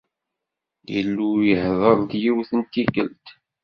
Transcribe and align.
Illu 0.97 1.29
ihder-d 1.51 2.11
yiwet 2.21 2.51
n 2.59 2.61
tikkelt. 2.71 3.25